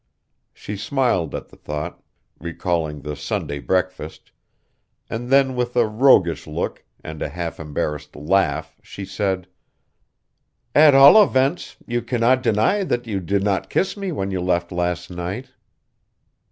[0.51, 2.01] She smiled at the thought,
[2.39, 4.31] recalling the Sunday breakfast,
[5.11, 9.47] and then with a roguish look and a half embarrassed laugh she said:
[10.73, 14.71] "At all events you cannot deny that you did not kiss me when you left
[14.71, 15.51] last night."